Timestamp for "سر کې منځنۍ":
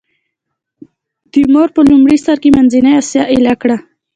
2.25-2.93